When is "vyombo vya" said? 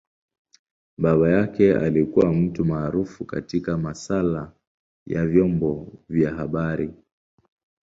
5.27-6.33